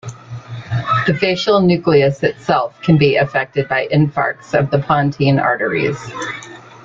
The 1.05 1.13
facial 1.15 1.59
nucleus 1.59 2.23
itself 2.23 2.81
can 2.81 2.97
be 2.97 3.17
affected 3.17 3.69
by 3.69 3.87
infarcts 3.93 4.57
of 4.59 4.71
the 4.71 4.79
pontine 4.79 5.37
arteries. 5.37 5.99